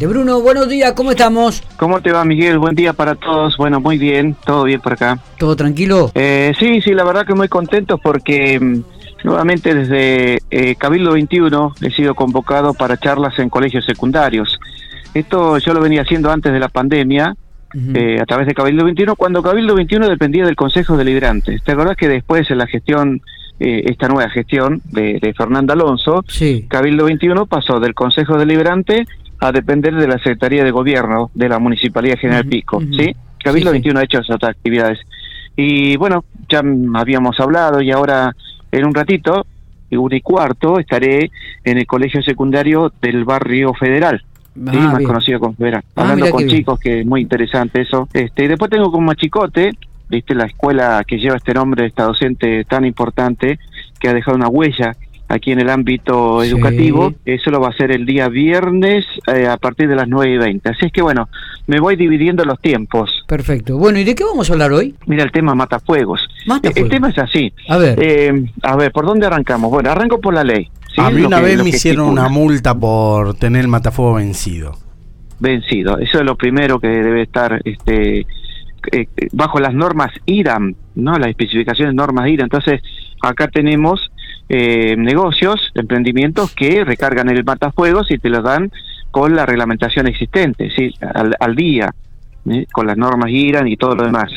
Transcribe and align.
De 0.00 0.06
Bruno, 0.06 0.40
buenos 0.40 0.66
días, 0.66 0.94
¿cómo 0.94 1.10
estamos? 1.10 1.62
¿Cómo 1.76 2.00
te 2.00 2.10
va, 2.10 2.24
Miguel? 2.24 2.58
Buen 2.58 2.74
día 2.74 2.94
para 2.94 3.16
todos. 3.16 3.58
Bueno, 3.58 3.80
muy 3.80 3.98
bien, 3.98 4.34
todo 4.46 4.64
bien 4.64 4.80
por 4.80 4.94
acá. 4.94 5.18
¿Todo 5.36 5.54
tranquilo? 5.54 6.10
Eh, 6.14 6.54
sí, 6.58 6.80
sí, 6.80 6.94
la 6.94 7.04
verdad 7.04 7.26
que 7.26 7.34
muy 7.34 7.48
contento 7.48 7.98
porque 7.98 8.58
mm, 8.58 8.82
nuevamente 9.24 9.74
desde 9.74 10.38
eh, 10.50 10.74
Cabildo 10.76 11.12
21 11.12 11.74
he 11.82 11.90
sido 11.90 12.14
convocado 12.14 12.72
para 12.72 12.96
charlas 12.96 13.38
en 13.38 13.50
colegios 13.50 13.84
secundarios. 13.84 14.58
Esto 15.12 15.58
yo 15.58 15.74
lo 15.74 15.82
venía 15.82 16.00
haciendo 16.00 16.30
antes 16.30 16.50
de 16.50 16.60
la 16.60 16.70
pandemia, 16.70 17.36
eh, 17.94 18.18
a 18.22 18.24
través 18.24 18.46
de 18.46 18.54
Cabildo 18.54 18.86
21, 18.86 19.16
cuando 19.16 19.42
Cabildo 19.42 19.74
21 19.74 20.08
dependía 20.08 20.46
del 20.46 20.56
Consejo 20.56 20.96
Deliberante. 20.96 21.60
¿Te 21.62 21.72
acordás 21.72 21.98
que 21.98 22.08
después 22.08 22.50
en 22.50 22.56
la 22.56 22.66
gestión, 22.66 23.20
eh, 23.58 23.82
esta 23.84 24.08
nueva 24.08 24.30
gestión 24.30 24.80
de, 24.92 25.18
de 25.20 25.34
Fernando 25.34 25.74
Alonso, 25.74 26.24
Sí. 26.26 26.64
Cabildo 26.70 27.04
21 27.04 27.44
pasó 27.44 27.80
del 27.80 27.92
Consejo 27.92 28.38
Deliberante 28.38 29.06
a 29.40 29.52
depender 29.52 29.94
de 29.94 30.06
la 30.06 30.18
Secretaría 30.18 30.62
de 30.64 30.70
Gobierno 30.70 31.30
de 31.34 31.48
la 31.48 31.58
Municipalidad 31.58 32.18
General 32.18 32.42
Ujú, 32.42 32.50
Pico, 32.50 32.76
ujú. 32.76 32.92
¿sí? 32.94 33.14
Cabildo 33.42 33.70
Sí, 33.70 33.78
sí. 33.78 33.82
21 33.82 34.00
ha 34.00 34.04
hecho 34.04 34.18
esas 34.20 34.42
actividades. 34.44 34.98
Y 35.56 35.96
bueno, 35.96 36.24
ya 36.48 36.62
habíamos 36.94 37.40
hablado 37.40 37.80
y 37.80 37.90
ahora 37.90 38.34
en 38.70 38.84
un 38.84 38.94
ratito, 38.94 39.46
una 39.90 40.16
y 40.16 40.20
cuarto, 40.20 40.78
estaré 40.78 41.30
en 41.64 41.78
el 41.78 41.86
colegio 41.86 42.22
secundario 42.22 42.92
del 43.00 43.24
barrio 43.24 43.72
Federal. 43.74 44.22
¿sí? 44.54 44.60
Ah, 44.68 44.72
más 44.72 44.98
bien. 44.98 45.08
conocido 45.08 45.40
como 45.40 45.54
Federal. 45.54 45.82
Ah, 45.96 46.02
Hablando 46.02 46.30
con 46.30 46.44
bien. 46.44 46.56
chicos, 46.58 46.78
que 46.78 47.00
es 47.00 47.06
muy 47.06 47.22
interesante 47.22 47.80
eso. 47.80 48.08
Este, 48.12 48.44
y 48.44 48.48
después 48.48 48.70
tengo 48.70 48.92
como 48.92 49.14
Chicote, 49.14 49.72
viste, 50.08 50.34
la 50.34 50.44
escuela 50.46 51.02
que 51.06 51.18
lleva 51.18 51.36
este 51.36 51.54
nombre, 51.54 51.86
esta 51.86 52.04
docente 52.04 52.64
tan 52.64 52.84
importante, 52.84 53.58
que 53.98 54.08
ha 54.08 54.14
dejado 54.14 54.36
una 54.36 54.48
huella 54.48 54.96
aquí 55.30 55.52
en 55.52 55.60
el 55.60 55.70
ámbito 55.70 56.42
Sí. 56.42 56.48
educativo. 56.50 57.14
Eso 57.24 57.50
lo 57.50 57.60
va 57.60 57.68
a 57.68 57.70
hacer 57.70 57.90
el 57.92 58.04
día 58.04 58.28
viernes 58.28 59.06
eh, 59.34 59.46
a 59.46 59.56
partir 59.56 59.88
de 59.88 59.96
las 59.96 60.08
9 60.08 60.34
y 60.34 60.38
20. 60.38 60.68
Así 60.68 60.86
es 60.86 60.92
que 60.92 61.02
bueno, 61.02 61.28
me 61.66 61.80
voy 61.80 61.96
dividiendo 61.96 62.44
los 62.44 62.58
tiempos. 62.60 63.10
Perfecto. 63.26 63.78
Bueno, 63.78 63.98
¿y 63.98 64.04
de 64.04 64.14
qué 64.14 64.24
vamos 64.24 64.50
a 64.50 64.52
hablar 64.52 64.72
hoy? 64.72 64.94
Mira 65.06 65.22
el 65.24 65.32
tema 65.32 65.54
matafuegos. 65.54 66.20
Matafuegos. 66.46 66.76
El 66.82 66.88
tema 66.90 67.08
es 67.10 67.18
así. 67.18 67.52
A 67.68 67.76
ver. 67.78 67.98
Eh, 68.02 68.44
a 68.62 68.76
ver, 68.76 68.92
¿por 68.92 69.06
dónde 69.06 69.26
arrancamos? 69.26 69.70
Bueno, 69.70 69.90
arranco 69.90 70.20
por 70.20 70.34
la 70.34 70.44
ley. 70.44 70.68
¿sí? 70.94 71.00
A 71.00 71.10
mí 71.10 71.22
una 71.22 71.38
que- 71.38 71.44
vez 71.44 71.62
me 71.62 71.68
hicieron 71.70 72.06
estipula. 72.06 72.22
una 72.22 72.28
multa 72.30 72.74
por 72.78 73.34
tener 73.34 73.62
el 73.62 73.68
matafuego 73.68 74.14
vencido. 74.14 74.76
vencido. 75.38 75.98
Eso 75.98 76.18
es 76.18 76.24
lo 76.24 76.36
primero 76.36 76.78
que 76.80 76.88
debe 76.88 77.22
estar 77.22 77.60
este, 77.64 78.26
eh, 78.92 79.06
bajo 79.32 79.58
las 79.58 79.72
normas 79.72 80.10
IRAM, 80.26 80.74
¿no? 80.96 81.18
Las 81.18 81.30
especificaciones 81.30 81.94
normas 81.94 82.28
IRAM. 82.28 82.44
Entonces, 82.44 82.82
acá 83.22 83.48
tenemos 83.48 84.10
eh, 84.52 84.96
negocios, 84.98 85.70
emprendimientos 85.74 86.52
que 86.52 86.84
recargan 86.84 87.28
el 87.28 87.44
matafuegos 87.44 88.10
y 88.10 88.18
te 88.18 88.28
lo 88.28 88.42
dan 88.42 88.72
con 89.12 89.36
la 89.36 89.46
reglamentación 89.46 90.08
existente, 90.08 90.70
¿sí? 90.76 90.92
al, 91.00 91.36
al 91.38 91.54
día, 91.54 91.94
con 92.72 92.88
las 92.88 92.96
normas 92.96 93.30
IRAM 93.30 93.68
y 93.68 93.76
todo 93.76 93.94
lo 93.94 94.04
demás. 94.04 94.32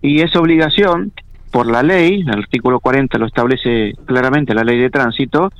Y 0.00 0.20
es 0.20 0.34
obligación 0.36 1.12
por 1.50 1.66
la 1.66 1.82
ley, 1.82 2.20
el 2.20 2.38
artículo 2.38 2.78
40 2.78 3.18
lo 3.18 3.26
establece 3.26 3.94
claramente 4.06 4.54
la 4.54 4.62
ley 4.62 4.78
de 4.78 4.90
tránsito, 4.90 5.52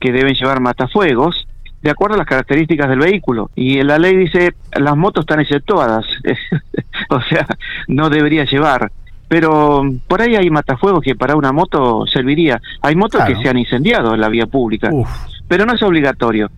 que 0.00 0.12
deben 0.12 0.34
llevar 0.34 0.60
matafuegos 0.60 1.46
de 1.82 1.90
acuerdo 1.90 2.14
a 2.14 2.18
las 2.18 2.26
características 2.26 2.88
del 2.88 3.00
vehículo. 3.00 3.50
Y 3.54 3.82
la 3.82 3.98
ley 3.98 4.16
dice, 4.16 4.54
las 4.80 4.96
motos 4.96 5.24
están 5.24 5.40
exceptuadas, 5.40 6.06
o 7.10 7.20
sea, 7.22 7.46
no 7.86 8.08
debería 8.08 8.44
llevar. 8.44 8.90
Pero 9.32 9.82
por 10.08 10.20
ahí 10.20 10.36
hay 10.36 10.50
matafuegos 10.50 11.00
que 11.02 11.14
para 11.14 11.36
una 11.36 11.52
moto 11.52 12.04
serviría. 12.06 12.60
Hay 12.82 12.94
motos 12.94 13.18
Claro. 13.18 13.34
que 13.34 13.42
se 13.42 13.48
han 13.48 13.56
incendiado 13.56 14.12
en 14.12 14.20
la 14.20 14.28
vía 14.28 14.44
pública, 14.44 14.90
Uf, 14.92 15.08
pero 15.48 15.64
no 15.64 15.72
es 15.72 15.82
obligatorio. 15.82 16.50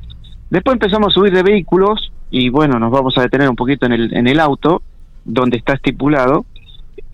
Después 0.51 0.73
empezamos 0.75 1.13
a 1.13 1.15
subir 1.15 1.33
de 1.33 1.45
vehículos 1.45 2.11
y 2.33 2.49
bueno, 2.49 2.81
nos 2.81 2.91
vamos 2.91 3.17
a 3.17 3.21
detener 3.23 3.49
un 3.49 3.55
poquito 3.55 3.87
en 3.87 3.93
el, 3.93 4.13
en 4.17 4.27
el 4.27 4.41
auto, 4.41 4.83
donde 5.25 5.57
está 5.59 5.75
estipulado 5.75 6.47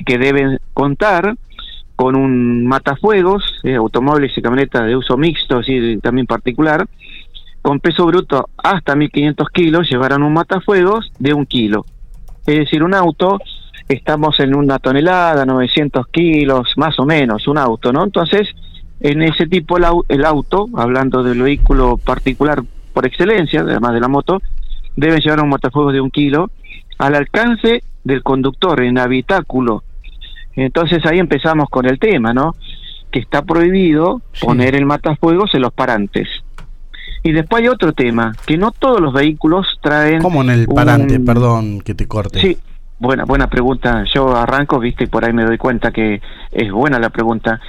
que 0.06 0.16
deben 0.16 0.58
contar 0.72 1.36
con 1.94 2.16
un 2.16 2.66
matafuegos, 2.66 3.60
eh, 3.62 3.74
automóviles 3.74 4.32
y 4.38 4.40
camionetas 4.40 4.86
de 4.86 4.96
uso 4.96 5.18
mixto, 5.18 5.58
así 5.58 5.98
también 5.98 6.26
particular, 6.26 6.86
con 7.60 7.80
peso 7.80 8.06
bruto 8.06 8.48
hasta 8.56 8.96
1500 8.96 9.46
kilos, 9.50 9.90
llevarán 9.90 10.22
un 10.22 10.32
matafuegos 10.32 11.12
de 11.18 11.34
un 11.34 11.44
kilo. 11.44 11.84
Es 12.46 12.60
decir, 12.60 12.82
un 12.82 12.94
auto, 12.94 13.38
estamos 13.88 14.38
en 14.40 14.54
una 14.54 14.78
tonelada, 14.78 15.44
900 15.46 16.06
kilos, 16.08 16.72
más 16.76 16.98
o 16.98 17.04
menos, 17.06 17.46
un 17.48 17.58
auto, 17.58 17.92
¿no? 17.92 18.04
Entonces, 18.04 18.48
en 19.00 19.22
ese 19.22 19.46
tipo 19.46 19.76
el, 19.78 19.84
au- 19.84 20.04
el 20.08 20.24
auto, 20.24 20.68
hablando 20.76 21.22
del 21.22 21.42
vehículo 21.42 21.96
particular 21.96 22.62
por 22.92 23.06
excelencia, 23.06 23.60
además 23.60 23.94
de 23.94 24.00
la 24.00 24.08
moto, 24.08 24.40
debe 24.96 25.20
llevar 25.20 25.40
un 25.42 25.48
matafuegos 25.48 25.92
de 25.92 26.00
un 26.00 26.10
kilo 26.10 26.50
al 26.98 27.14
alcance 27.14 27.82
del 28.04 28.22
conductor 28.22 28.80
en 28.82 28.98
habitáculo. 28.98 29.82
Entonces 30.56 31.04
ahí 31.06 31.18
empezamos 31.18 31.68
con 31.70 31.86
el 31.86 31.98
tema, 31.98 32.32
¿no? 32.34 32.54
Que 33.10 33.20
está 33.20 33.42
prohibido 33.42 34.20
Sí. 34.32 34.44
poner 34.46 34.74
el 34.74 34.84
matafuegos 34.84 35.54
en 35.54 35.62
los 35.62 35.72
parantes. 35.72 36.28
Y 37.22 37.32
después 37.32 37.62
hay 37.62 37.68
otro 37.68 37.92
tema, 37.92 38.32
que 38.46 38.56
no 38.56 38.70
todos 38.72 39.00
los 39.00 39.12
vehículos 39.12 39.66
traen... 39.82 40.20
¿Cómo 40.22 40.42
en 40.42 40.50
el 40.50 40.66
un- 40.68 40.74
parante? 40.74 41.20
Perdón 41.20 41.80
que 41.82 41.94
te 41.94 42.06
corte. 42.08 42.40
Sí, 42.40 42.56
buena, 43.00 43.24
buena 43.24 43.48
pregunta. 43.48 44.04
Yo 44.04 44.36
arranco, 44.36 44.78
viste, 44.78 45.04
y 45.04 45.06
por 45.08 45.24
ahí 45.24 45.32
me 45.32 45.44
doy 45.44 45.58
cuenta 45.58 45.90
que 45.90 46.22
es 46.52 46.70
buena 46.70 47.00
la 47.00 47.10
pregunta. 47.10 47.60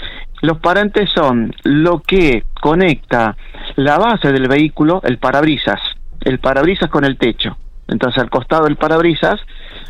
Los 0.41 0.59
parantes 0.59 1.09
son 1.13 1.53
lo 1.63 1.99
que 1.99 2.43
conecta 2.61 3.35
la 3.75 3.97
base 3.97 4.31
del 4.31 4.47
vehículo, 4.47 5.01
el 5.03 5.17
parabrisas, 5.17 5.79
el 6.21 6.39
parabrisas 6.39 6.89
con 6.89 7.05
el 7.05 7.17
techo. 7.17 7.57
Entonces 7.87 8.21
al 8.21 8.29
costado 8.29 8.65
del 8.65 8.77
parabrisas 8.77 9.39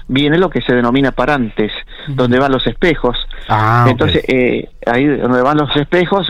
viene 0.08 0.38
lo 0.38 0.50
que 0.50 0.62
se 0.62 0.74
denomina 0.74 1.12
parantes, 1.12 1.72
donde 2.08 2.40
van 2.40 2.52
los 2.52 2.66
espejos. 2.68 3.18
Ah. 3.48 3.86
Entonces, 3.88 4.24
eh, 4.28 4.70
ahí 4.86 5.06
donde 5.06 5.42
van 5.42 5.58
los 5.58 5.74
espejos, 5.76 6.28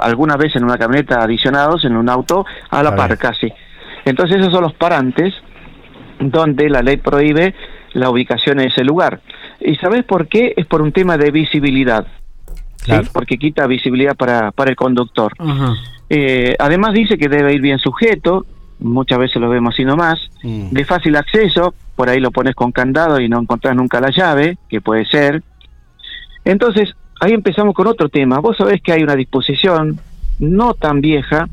algunas 0.00 0.36
veces 0.36 0.56
en 0.56 0.64
una 0.64 0.76
camioneta 0.76 1.22
adicionados, 1.22 1.84
en 1.84 1.96
un 1.96 2.08
auto, 2.08 2.44
a 2.70 2.82
la 2.82 2.94
par 2.94 3.16
casi. 3.18 3.52
Entonces 4.04 4.40
esos 4.40 4.52
son 4.52 4.62
los 4.62 4.74
parantes 4.74 5.32
donde 6.18 6.68
la 6.68 6.82
ley 6.82 6.96
prohíbe 6.96 7.54
la 7.94 8.10
ubicación 8.10 8.60
en 8.60 8.68
ese 8.68 8.84
lugar. 8.84 9.20
¿Y 9.60 9.74
sabes 9.76 10.04
por 10.04 10.28
qué? 10.28 10.54
Es 10.56 10.66
por 10.66 10.82
un 10.82 10.92
tema 10.92 11.16
de 11.16 11.30
visibilidad. 11.30 12.06
¿sí? 12.76 12.86
Claro. 12.86 13.08
Porque 13.12 13.38
quita 13.38 13.66
visibilidad 13.66 14.16
para, 14.16 14.50
para 14.52 14.70
el 14.70 14.76
conductor. 14.76 15.32
Eh, 16.10 16.56
además 16.58 16.92
dice 16.94 17.16
que 17.16 17.28
debe 17.28 17.54
ir 17.54 17.60
bien 17.60 17.78
sujeto, 17.78 18.44
muchas 18.80 19.18
veces 19.18 19.36
lo 19.40 19.48
vemos 19.48 19.74
así 19.74 19.84
nomás, 19.84 20.18
Mm. 20.42 20.70
de 20.70 20.84
fácil 20.84 21.14
acceso, 21.16 21.72
por 21.94 22.08
ahí 22.08 22.18
lo 22.18 22.32
pones 22.32 22.54
con 22.54 22.72
candado 22.72 23.20
y 23.20 23.28
no 23.28 23.40
encontrás 23.40 23.76
nunca 23.76 24.00
la 24.00 24.10
llave, 24.10 24.58
que 24.68 24.80
puede 24.80 25.04
ser. 25.06 25.42
Entonces, 26.44 26.94
ahí 27.20 27.32
empezamos 27.32 27.74
con 27.74 27.86
otro 27.86 28.08
tema. 28.08 28.40
Vos 28.40 28.56
sabés 28.56 28.82
que 28.82 28.92
hay 28.92 29.02
una 29.04 29.14
disposición 29.14 30.00
no 30.40 30.74
tan 30.74 31.00
vieja 31.00 31.48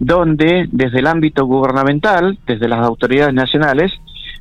donde 0.00 0.66
desde 0.72 0.98
el 0.98 1.06
ámbito 1.06 1.44
gubernamental, 1.46 2.36
desde 2.46 2.66
las 2.68 2.80
autoridades 2.80 3.32
nacionales, 3.32 3.92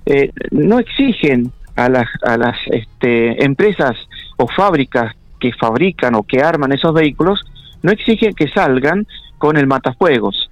eh, 0.06 0.31
no 0.52 0.80
exigen 0.80 1.52
a 1.75 1.90
las, 1.90 2.08
a 2.24 2.38
las 2.38 2.58
este, 2.68 3.44
empresas 3.44 3.96
o 4.38 4.47
fábricas 4.47 5.16
que 5.40 5.52
fabrican 5.53 6.16
o 6.16 6.24
que 6.24 6.41
arman 6.41 6.72
esos 6.72 6.94
vehículos, 6.94 7.41
no 7.81 7.91
exigen 7.91 8.34
que 8.34 8.47
salgan 8.47 9.06
con 9.38 9.58
el 9.58 9.68
matafuegos. 9.68 10.50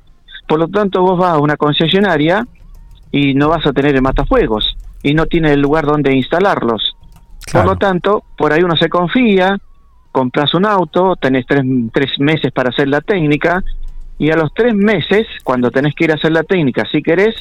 Por 0.47 0.59
lo 0.59 0.67
tanto, 0.67 1.01
vos 1.01 1.17
vas 1.17 1.35
a 1.35 1.40
una 1.40 1.56
concesionaria 1.56 2.45
y 3.11 3.34
no 3.34 3.50
vas 3.50 3.66
a 3.66 3.73
tener 3.73 3.95
el 3.95 4.01
matafuegos 4.01 4.75
y 5.03 5.13
no 5.13 5.25
tiene 5.25 5.53
el 5.53 5.61
lugar 5.61 5.85
donde 5.85 6.16
instalarlos. 6.16 6.95
Claro. 7.45 7.66
Por 7.66 7.73
lo 7.73 7.79
tanto, 7.79 8.23
por 8.38 8.53
ahí 8.53 8.63
uno 8.63 8.75
se 8.75 8.90
confía, 8.90 9.57
compras 10.11 10.53
un 10.53 10.66
auto, 10.66 11.16
tenés 11.16 11.45
tres, 11.45 11.63
tres 11.94 12.19
meses 12.19 12.51
para 12.51 12.69
hacer 12.69 12.88
la 12.88 13.01
técnica 13.01 13.63
y 14.17 14.29
a 14.29 14.35
los 14.35 14.53
tres 14.53 14.75
meses, 14.75 15.25
cuando 15.44 15.72
tenés 15.72 15.95
que 15.95 16.03
ir 16.03 16.11
a 16.11 16.16
hacer 16.16 16.31
la 16.31 16.44
técnica, 16.44 16.85
si 16.91 17.01
querés, 17.01 17.34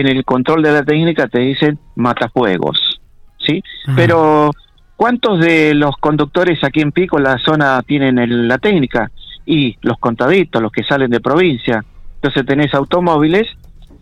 en 0.00 0.06
el 0.08 0.24
control 0.24 0.62
de 0.62 0.72
la 0.72 0.82
técnica 0.82 1.28
te 1.28 1.40
dicen 1.40 1.78
matafuegos, 1.96 3.00
¿sí? 3.38 3.62
Ajá. 3.86 3.96
Pero, 3.96 4.50
¿cuántos 4.96 5.40
de 5.40 5.74
los 5.74 5.96
conductores 5.98 6.62
aquí 6.64 6.80
en 6.80 6.92
Pico, 6.92 7.18
la 7.18 7.38
zona, 7.38 7.82
tienen 7.82 8.18
el- 8.18 8.48
la 8.48 8.58
técnica? 8.58 9.10
Y 9.46 9.76
los 9.82 9.98
contaditos, 9.98 10.62
los 10.62 10.72
que 10.72 10.84
salen 10.84 11.10
de 11.10 11.20
provincia. 11.20 11.84
Entonces 12.16 12.46
tenés 12.46 12.72
automóviles 12.74 13.46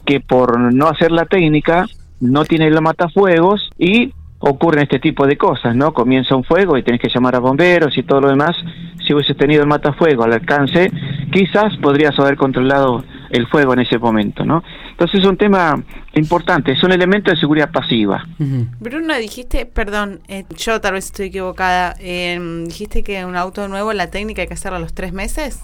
que 0.04 0.20
por 0.20 0.58
no 0.72 0.86
hacer 0.86 1.10
la 1.10 1.24
técnica 1.26 1.86
no 2.20 2.44
tienen 2.44 2.72
el 2.72 2.80
matafuegos 2.80 3.68
y 3.78 4.12
ocurren 4.38 4.84
este 4.84 4.98
tipo 5.00 5.26
de 5.26 5.36
cosas, 5.36 5.74
¿no? 5.74 5.92
Comienza 5.92 6.36
un 6.36 6.44
fuego 6.44 6.76
y 6.76 6.82
tenés 6.82 7.00
que 7.00 7.08
llamar 7.08 7.34
a 7.36 7.40
bomberos 7.40 7.96
y 7.98 8.02
todo 8.02 8.20
lo 8.20 8.28
demás. 8.28 8.56
Si 9.04 9.12
hubieses 9.14 9.36
tenido 9.36 9.62
el 9.62 9.68
matafuego 9.68 10.24
al 10.24 10.32
alcance, 10.32 10.90
quizás 11.32 11.76
podrías 11.78 12.16
haber 12.18 12.36
controlado 12.36 13.04
el 13.32 13.46
fuego 13.48 13.72
en 13.72 13.80
ese 13.80 13.98
momento, 13.98 14.44
¿no? 14.44 14.62
Entonces 14.92 15.20
es 15.20 15.26
un 15.26 15.36
tema 15.36 15.82
importante, 16.14 16.72
es 16.72 16.82
un 16.84 16.92
elemento 16.92 17.30
de 17.30 17.36
seguridad 17.36 17.70
pasiva. 17.72 18.24
Ujú. 18.38 18.66
Bruno, 18.78 19.16
dijiste, 19.16 19.66
perdón, 19.66 20.20
eh, 20.28 20.44
yo 20.56 20.80
tal 20.80 20.92
vez 20.94 21.06
estoy 21.06 21.26
equivocada, 21.26 21.96
eh, 21.98 22.38
dijiste 22.66 23.02
que 23.02 23.24
un 23.24 23.34
auto 23.36 23.66
nuevo 23.68 23.92
la 23.92 24.08
técnica 24.10 24.42
hay 24.42 24.48
que 24.48 24.54
hacerla 24.54 24.78
a 24.78 24.80
los 24.80 24.94
tres 24.94 25.12
meses. 25.12 25.60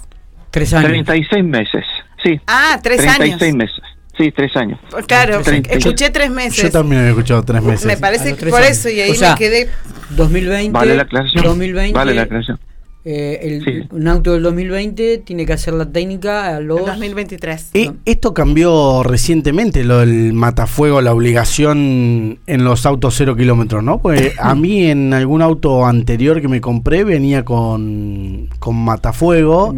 Tres 0.51 0.73
años. 0.73 0.89
36 0.89 1.43
meses, 1.45 1.85
sí. 2.23 2.41
Ah, 2.47 2.79
tres 2.81 2.97
36 2.97 3.41
años. 3.43 3.55
meses. 3.55 3.81
Sí, 4.17 4.33
tres 4.35 4.53
años. 4.57 4.77
Claro, 5.07 5.41
Treinta. 5.43 5.71
escuché 5.71 6.09
tres 6.09 6.29
meses. 6.29 6.61
Yo 6.63 6.69
también 6.71 7.03
he 7.03 7.09
escuchado 7.09 7.41
tres 7.43 7.61
meses. 7.63 7.85
Me 7.85 7.95
parece 7.95 8.31
que 8.31 8.35
tres 8.35 8.51
por 8.51 8.61
años. 8.61 8.77
eso, 8.77 8.89
y 8.89 8.99
ahí 8.99 9.11
O 9.11 9.15
sea, 9.15 9.31
me 9.31 9.37
quedé. 9.37 9.69
2020. 10.09 10.71
Vale 10.71 10.95
la 10.97 11.03
aclaración. 11.03 11.43
2020. 11.45 11.93
Vale 11.97 12.13
la 12.15 12.23
aclaración. 12.23 12.59
Eh, 13.05 13.39
el, 13.41 13.59
Sí. 13.63 13.87
Un 13.91 14.07
auto 14.07 14.33
del 14.33 14.43
2020 14.43 15.19
tiene 15.19 15.45
que 15.45 15.53
hacer 15.53 15.73
la 15.73 15.85
técnica 15.85 16.55
a 16.55 16.59
los. 16.59 16.79
En 16.79 16.85
2023. 16.85 17.71
Eh, 17.73 17.91
esto 18.05 18.33
cambió 18.33 19.03
recientemente, 19.03 19.83
lo 19.83 19.99
del 19.99 20.33
matafuego, 20.33 21.01
la 21.01 21.13
obligación 21.13 22.39
en 22.45 22.63
los 22.63 22.85
autos 22.85 23.15
cero 23.17 23.35
kilómetros, 23.35 23.83
¿no? 23.83 23.99
Pues 23.99 24.33
a 24.39 24.55
mí 24.55 24.85
en 24.85 25.13
algún 25.13 25.41
auto 25.41 25.85
anterior 25.85 26.41
que 26.41 26.47
me 26.47 26.61
compré 26.61 27.03
venía 27.03 27.45
con, 27.45 28.49
con 28.59 28.75
matafuego. 28.75 29.73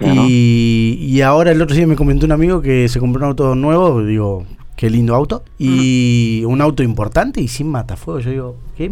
Y, 0.00 0.98
y 1.00 1.20
ahora 1.20 1.52
el 1.52 1.62
otro 1.62 1.76
día 1.76 1.86
me 1.86 1.96
comentó 1.96 2.26
un 2.26 2.32
amigo 2.32 2.60
que 2.60 2.88
se 2.88 2.98
compró 2.98 3.24
un 3.24 3.28
auto 3.28 3.54
nuevo, 3.54 4.04
digo, 4.04 4.44
qué 4.76 4.90
lindo 4.90 5.14
auto, 5.14 5.44
y 5.58 6.42
un 6.46 6.60
auto 6.60 6.82
importante 6.82 7.40
y 7.40 7.48
sin 7.48 7.68
matafuego. 7.68 8.20
Yo 8.20 8.30
digo, 8.30 8.56
qué, 8.76 8.90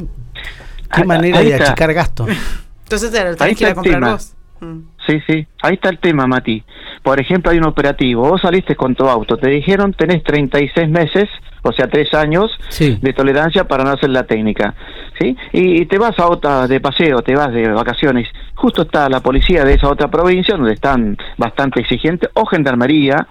qué 0.94 1.04
manera 1.04 1.40
de 1.40 1.54
achicar 1.54 1.92
gasto. 1.92 2.26
Entonces 2.92 3.10
te 3.10 3.24
lo 3.24 3.30
Ahí 3.30 3.36
tenés 3.36 3.58
que 3.58 3.64
ir 3.64 3.66
a 3.66 3.70
está 3.70 3.70
el 3.70 3.74
comprar 3.74 3.94
tema. 4.00 4.12
vos. 4.12 4.34
Mm. 4.60 4.78
Sí, 5.06 5.20
sí, 5.26 5.46
ahí 5.62 5.74
está 5.74 5.88
el 5.88 5.98
tema, 5.98 6.26
Mati. 6.28 6.62
Por 7.02 7.20
ejemplo, 7.20 7.50
hay 7.50 7.58
un 7.58 7.64
operativo, 7.64 8.28
vos 8.28 8.40
saliste 8.40 8.76
con 8.76 8.94
tu 8.94 9.08
auto, 9.08 9.36
te 9.36 9.50
dijeron 9.50 9.92
tenés 9.92 10.22
36 10.22 10.88
meses, 10.88 11.28
o 11.62 11.72
sea, 11.72 11.88
3 11.88 12.14
años 12.14 12.50
Sí. 12.68 12.96
de 13.02 13.12
tolerancia 13.12 13.64
para 13.64 13.82
no 13.82 13.90
hacer 13.90 14.10
la 14.10 14.22
técnica, 14.24 14.74
¿sí? 15.20 15.36
Y, 15.52 15.82
y 15.82 15.86
te 15.86 15.98
vas 15.98 16.16
a 16.20 16.28
otra 16.28 16.68
de 16.68 16.78
paseo, 16.80 17.22
te 17.22 17.34
vas 17.34 17.52
de 17.52 17.66
vacaciones, 17.72 18.28
justo 18.54 18.82
está 18.82 19.08
la 19.08 19.18
policía 19.20 19.64
de 19.64 19.74
esa 19.74 19.88
otra 19.88 20.08
provincia, 20.08 20.54
donde 20.56 20.74
están 20.74 21.16
bastante 21.38 21.80
exigentes, 21.80 22.30
o 22.34 22.46
gendarmería, 22.46 23.26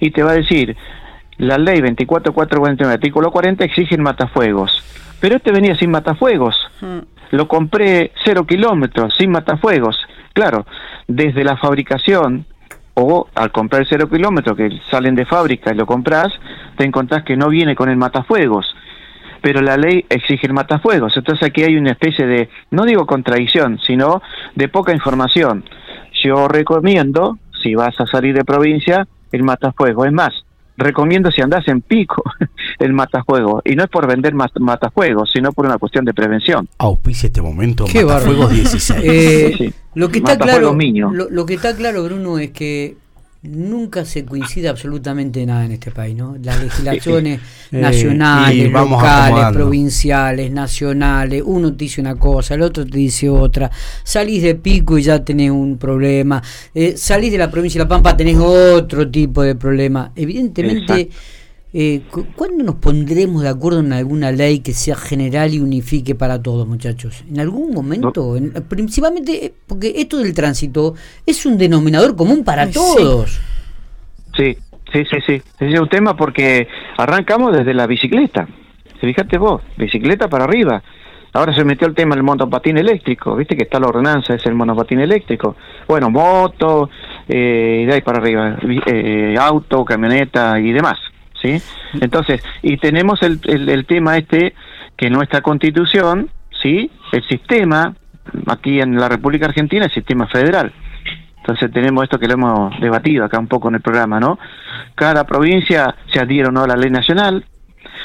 y 0.00 0.10
te 0.10 0.24
va 0.24 0.32
a 0.32 0.34
decir, 0.34 0.76
la 1.38 1.58
ley 1.58 1.80
24449, 1.80 2.94
artículo 2.94 3.30
40, 3.30 3.64
exigen 3.64 4.02
matafuegos, 4.02 4.82
pero 5.20 5.36
este 5.36 5.52
venía 5.52 5.74
sin 5.76 5.90
matafuegos, 5.90 6.56
Mm. 6.80 6.98
lo 7.32 7.48
compré 7.48 8.12
cero 8.24 8.44
kilómetros, 8.46 9.14
sin 9.16 9.30
matafuegos. 9.30 9.96
Claro, 10.32 10.66
desde 11.06 11.44
la 11.44 11.56
fabricación 11.56 12.44
o 12.94 13.28
al 13.34 13.52
comprar 13.52 13.86
cero 13.88 14.08
kilómetros 14.08 14.56
que 14.56 14.70
salen 14.90 15.14
de 15.14 15.24
fábrica 15.24 15.72
y 15.72 15.76
lo 15.76 15.86
compras, 15.86 16.28
te 16.76 16.84
encontrás 16.84 17.22
que 17.24 17.36
no 17.36 17.48
viene 17.48 17.74
con 17.76 17.88
el 17.88 17.96
matafuegos. 17.96 18.74
Pero 19.40 19.60
la 19.60 19.76
ley 19.76 20.04
exige 20.08 20.48
el 20.48 20.52
matafuegos. 20.52 21.16
Entonces 21.16 21.48
aquí 21.48 21.62
hay 21.62 21.76
una 21.76 21.92
especie 21.92 22.26
de, 22.26 22.48
no 22.72 22.84
digo 22.84 23.06
contradicción, 23.06 23.78
sino 23.86 24.20
de 24.56 24.68
poca 24.68 24.92
información. 24.92 25.64
Yo 26.24 26.48
recomiendo, 26.48 27.38
si 27.62 27.76
vas 27.76 27.98
a 28.00 28.06
salir 28.06 28.34
de 28.34 28.44
provincia, 28.44 29.06
el 29.30 29.44
matafuego. 29.44 30.04
Es 30.04 30.12
más, 30.12 30.32
recomiendo 30.78 31.30
si 31.30 31.42
andás 31.42 31.66
en 31.68 31.80
pico 31.82 32.22
el 32.78 32.92
matafuego. 32.94 33.60
Y 33.64 33.74
no 33.76 33.82
es 33.84 33.90
por 33.90 34.06
vender 34.06 34.32
mat- 34.34 34.58
matafuegos, 34.58 35.30
sino 35.32 35.52
por 35.52 35.66
una 35.66 35.76
cuestión 35.78 36.04
de 36.04 36.14
prevención. 36.14 36.68
Auspicia 36.78 37.26
este 37.26 37.42
momento, 37.42 37.84
Qué 37.84 38.04
Matafuegos 38.04 38.38
bárbaro. 38.46 38.54
16. 38.54 39.00
Eh, 39.04 39.54
Sí. 39.58 39.72
Lo 39.94 40.08
que 40.10 40.18
está 40.18 40.32
Matafuegos 40.32 40.60
claro, 40.60 40.74
lo 41.30 41.44
que 41.46 41.54
está 41.54 41.74
claro, 41.76 42.04
Bruno, 42.04 42.38
es 42.38 42.50
que 42.52 42.96
nunca 43.42 44.04
se 44.04 44.24
coincide 44.24 44.68
absolutamente 44.68 45.44
nada 45.46 45.64
en 45.64 45.72
este 45.72 45.90
país, 45.90 46.16
¿no? 46.16 46.36
Las 46.42 46.60
legislaciones 46.62 47.40
Eh, 47.70 47.80
nacionales, 47.80 48.66
y 48.66 48.68
vamos 48.68 49.02
locales, 49.02 49.52
provinciales, 49.52 50.50
nacionales, 50.50 51.42
uno 51.44 51.72
te 51.72 51.84
dice 51.84 52.00
una 52.00 52.16
cosa, 52.16 52.54
el 52.54 52.62
otro 52.62 52.84
te 52.86 52.98
dice 52.98 53.28
otra. 53.28 53.70
Salís 54.02 54.42
de 54.42 54.54
Pico 54.54 54.98
y 54.98 55.02
ya 55.02 55.24
tenés 55.24 55.50
un 55.50 55.78
problema. 55.78 56.42
Eh, 56.74 56.96
salís 56.96 57.30
de 57.32 57.38
la 57.38 57.50
provincia 57.50 57.78
de 57.78 57.84
La 57.84 57.88
Pampa 57.88 58.16
tenés 58.16 58.36
otro 58.38 59.10
tipo 59.10 59.42
de 59.42 59.54
problema. 59.54 60.12
Evidentemente, 60.16 61.08
eh, 61.72 62.02
cu- 62.10 62.26
¿cuándo 62.34 62.64
nos 62.64 62.76
pondremos 62.76 63.42
de 63.42 63.48
acuerdo 63.48 63.80
en 63.80 63.92
alguna 63.92 64.32
ley 64.32 64.60
que 64.60 64.72
sea 64.72 64.96
general 64.96 65.52
y 65.52 65.60
unifique 65.60 66.14
para 66.14 66.42
todos, 66.42 66.66
muchachos? 66.66 67.24
¿En 67.30 67.40
algún 67.40 67.72
momento? 67.74 68.36
En- 68.36 68.52
principalmente 68.68 69.46
eh, 69.46 69.54
porque 69.66 69.92
esto 69.96 70.18
del 70.18 70.32
tránsito 70.34 70.94
es 71.26 71.44
un 71.46 71.58
denominador 71.58 72.16
común 72.16 72.42
para 72.44 72.62
Ay, 72.62 72.72
sí. 72.72 72.74
todos. 72.78 73.40
Sí, 74.36 74.56
sí, 74.92 75.04
sí, 75.10 75.16
sí. 75.26 75.32
Ese 75.60 75.72
es 75.74 75.80
un 75.80 75.88
tema 75.88 76.16
porque 76.16 76.68
arrancamos 76.96 77.56
desde 77.56 77.74
la 77.74 77.86
bicicleta. 77.86 78.48
Fíjate 79.00 79.38
vos, 79.38 79.62
bicicleta 79.76 80.28
para 80.28 80.44
arriba. 80.44 80.82
Ahora 81.34 81.54
se 81.54 81.62
metió 81.62 81.86
el 81.86 81.94
tema 81.94 82.14
del 82.14 82.24
monopatín 82.24 82.78
eléctrico, 82.78 83.36
viste 83.36 83.54
que 83.54 83.64
está 83.64 83.78
la 83.78 83.88
ordenanza, 83.88 84.34
es 84.34 84.46
el 84.46 84.54
monopatín 84.54 84.98
eléctrico. 85.00 85.56
Bueno, 85.86 86.08
moto, 86.10 86.88
eh, 87.28 87.80
y 87.82 87.86
de 87.86 87.92
ahí 87.94 88.00
para 88.00 88.18
arriba, 88.18 88.56
eh, 88.86 89.36
auto, 89.38 89.84
camioneta 89.84 90.58
y 90.58 90.72
demás, 90.72 90.98
¿sí? 91.40 91.60
Entonces, 92.00 92.42
y 92.62 92.76
tenemos 92.76 93.22
el, 93.22 93.40
el, 93.44 93.68
el 93.68 93.86
tema 93.86 94.16
este, 94.16 94.54
que 94.96 95.10
nuestra 95.10 95.40
constitución, 95.40 96.30
¿sí? 96.62 96.90
El 97.12 97.26
sistema, 97.28 97.94
aquí 98.46 98.80
en 98.80 98.96
la 98.96 99.08
República 99.08 99.46
Argentina, 99.46 99.86
el 99.86 99.92
sistema 99.92 100.26
federal. 100.26 100.72
Entonces 101.38 101.72
tenemos 101.72 102.04
esto 102.04 102.18
que 102.18 102.26
lo 102.26 102.34
hemos 102.34 102.80
debatido 102.80 103.24
acá 103.24 103.38
un 103.38 103.46
poco 103.46 103.68
en 103.68 103.76
el 103.76 103.80
programa, 103.80 104.20
¿no? 104.20 104.38
Cada 104.94 105.24
provincia 105.24 105.94
se 106.12 106.20
adhiere 106.20 106.48
o 106.48 106.52
no 106.52 106.64
a 106.64 106.66
la 106.66 106.76
ley 106.76 106.90
nacional, 106.90 107.44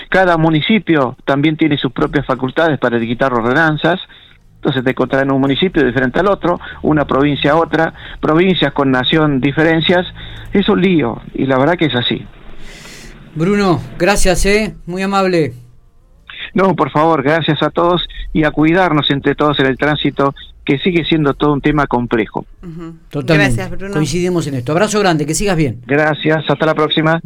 cada 0.10 0.38
municipio 0.38 1.18
también 1.26 1.58
tiene 1.58 1.78
sus 1.78 1.92
propias 1.92 2.26
facultades 2.26 2.80
para 2.80 2.98
dictar 2.98 3.34
ordenanzas, 3.34 4.00
entonces 4.56 4.84
te 4.84 4.92
encontrarás 4.92 5.26
en 5.26 5.34
un 5.34 5.42
municipio 5.42 5.84
diferente 5.86 6.20
al 6.20 6.28
otro, 6.28 6.60
una 6.84 7.06
provincia 7.06 7.52
a 7.52 7.56
otra, 7.58 7.94
provincias 8.22 8.72
con 8.72 8.92
nación 8.92 9.42
diferencias, 9.42 10.06
es 10.54 10.70
un 10.70 10.82
lío, 10.82 11.22
y 11.34 11.46
la 11.46 11.58
verdad 11.58 11.76
que 11.76 11.86
es 11.86 11.96
así. 11.96 12.26
Bruno, 13.36 13.82
gracias, 13.98 14.46
¿eh? 14.46 14.76
Muy 14.86 15.02
amable. 15.02 15.54
No, 16.54 16.76
por 16.76 16.92
favor, 16.92 17.24
gracias 17.24 17.62
a 17.64 17.70
todos 17.70 18.08
y 18.32 18.44
a 18.44 18.52
cuidarnos 18.52 19.10
entre 19.10 19.36
todos 19.36 19.60
en 19.60 19.66
el 19.66 19.78
tránsito, 19.78 20.36
que 20.66 20.78
sigue 20.78 21.04
siendo 21.04 21.34
todo 21.34 21.54
un 21.54 21.62
tema 21.62 21.88
complejo. 21.88 22.46
Totalmente. 23.10 23.56
Gracias, 23.58 23.78
Bruno. 23.78 23.94
Coincidimos 23.94 24.48
en 24.48 24.56
esto. 24.56 24.72
Abrazo 24.72 25.00
grande, 25.00 25.26
que 25.26 25.34
sigas 25.34 25.58
bien. 25.58 25.82
Gracias, 25.86 26.44
hasta 26.48 26.66
la 26.66 26.74
próxima. 26.74 27.22